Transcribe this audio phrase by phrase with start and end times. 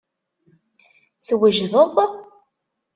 [1.25, 1.85] Twejdeḍ?